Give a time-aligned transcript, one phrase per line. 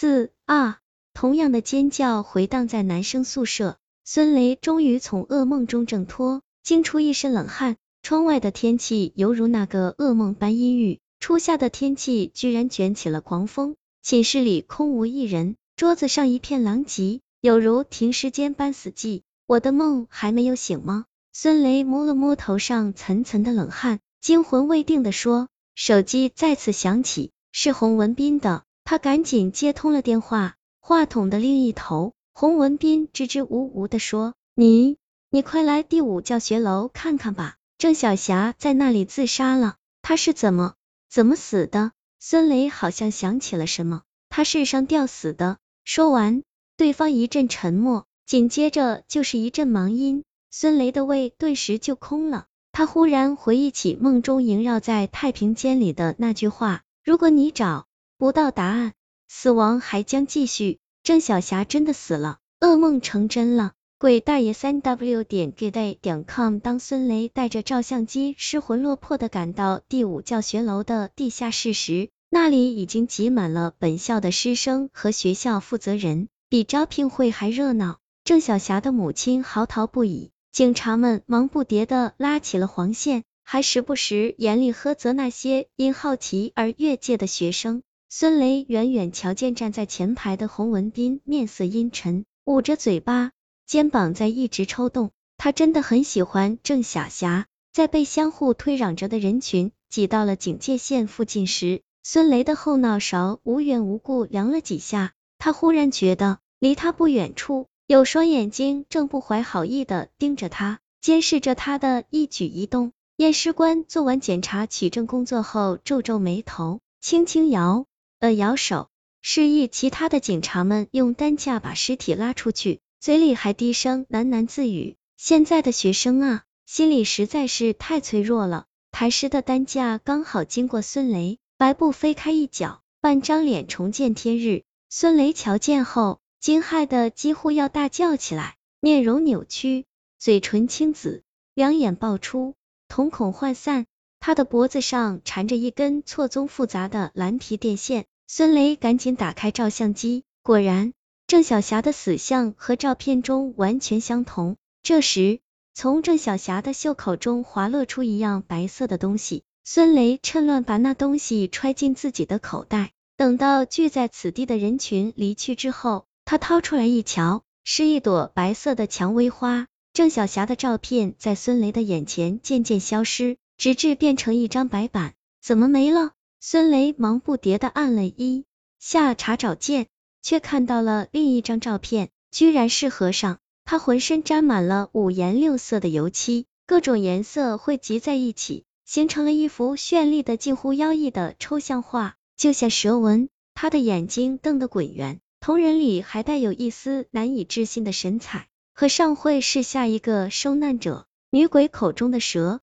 [0.00, 0.78] 四啊！
[1.12, 7.76] 同样的尖叫回荡在男生宿舍，孙雷终于从噩梦中挣脱，惊出一身冷汗。
[8.00, 13.74] 窗外的天气犹如那个噩梦般阴郁，初夏的天气居然卷起了狂风。
[14.00, 19.22] 寝室里空无一人，桌子上一片狼藉，有如停尸间般死寂。
[19.48, 21.06] 我的梦还没有醒吗？
[21.32, 25.48] 孙雷摸了摸头上层层的冷汗，惊魂未定的说。
[25.74, 30.56] 手机再次响起，是洪文斌的，他赶紧接通了电话。
[30.80, 34.96] 话筒的另一头，洪文斌支支吾吾的说：“你，
[35.28, 40.72] 你快来第五教学楼看看吧，郑小霞在那里自杀了，她是怎么
[41.10, 45.58] 怎么死的？”孙雷好像想起了什么，他是上吊死的。
[45.84, 46.42] 说完，
[46.78, 52.46] 对方一阵沉默，紧接着就是一阵忙音，孙雷的胃顿时就空了。
[52.72, 57.84] 他忽然回忆起梦中萦绕在太平间里的那句话：“如果你找
[58.18, 58.92] 不到答案。”
[59.30, 63.72] 死亡还将继续，郑小霞真的死了，噩梦成真了。
[63.98, 66.58] 鬼大爷三 w 点 gay 点 com。
[66.60, 77.98] 当孙雷带着照相机失魂落魄的赶到第五教学楼的地下室时，那里已经挤满了本校的师生和学校负责人，比招聘会还热闹。
[78.24, 87.82] 郑小霞的母亲嚎啕不已，警察们忙不迭的拉起了黄线，还时不时严厉呵责那些因好奇而越界的学生。
[88.10, 93.32] 孙雷远远瞧见站在前排的洪文斌，面色阴沉，捂着嘴巴，
[93.66, 95.10] 肩膀在一直抽动。
[95.36, 97.46] 他真的很喜欢郑小霞。
[97.70, 105.12] 在被相互推攘着的人群挤到了警戒线附近时，孙雷的后脑勺无缘无故凉了几下。
[105.36, 112.92] 他忽然觉得，离他不远处有双眼睛正不怀好意的盯着他，监视着他的一举一动。
[113.18, 117.84] 验尸官做完检查取证工作后，皱皱眉头，轻轻摇。
[118.20, 118.88] 呃，摇手，
[119.22, 134.64] 示意其他的警察们用担架把尸体拉出去，嘴里还低声喃喃自语：“现在的学生啊，心里实在是太脆弱了。”抬尸的担架刚好经过孙雷，白布飞开一角，半张脸重见天日。
[134.88, 139.84] 孙雷瞧见后，惊骇的几乎要大叫起来，面容扭曲，
[140.18, 141.22] 嘴唇青紫，
[141.54, 142.56] 两眼爆出，
[142.88, 143.86] 瞳孔涣散。
[144.20, 150.92] 他的脖子上缠着一根错综复杂的蓝皮电线，孙雷赶紧打开照相机，果然，
[151.26, 154.56] 郑小霞的死相和照片中完全相同。
[154.82, 155.40] 这时，
[155.72, 162.90] 从郑小霞的袖口中滑落出一样白色的东西，孙雷趁乱把那东西揣进自己的口袋。
[163.16, 169.68] 等到聚在此地的人群离去之后，他掏出来一瞧，是一朵白色的蔷薇花。
[169.94, 173.38] 郑小霞的照片在孙雷的眼前渐渐消失。
[173.56, 176.12] 直至变成一张白板，怎么没了？
[176.40, 178.44] 孙雷忙不迭的按了一
[178.78, 179.88] 下查找键，
[180.22, 183.38] 却看到了另一张照片，居然是和尚。
[183.64, 193.28] 他浑身沾满了五颜六色的油漆，各种颜色汇集在一起，形成了一幅绚丽的、近乎妖异的抽象画，就像蛇纹。
[193.54, 198.46] 他的眼睛瞪得滚圆，瞳仁里还带有一丝难以置信的神采。
[198.72, 201.06] 和尚会是下一个受难者？
[201.30, 202.60] 女鬼口中的蛇。